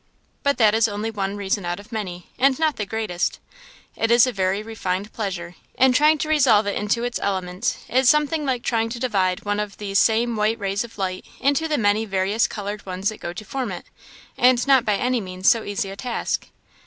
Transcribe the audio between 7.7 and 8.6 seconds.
is something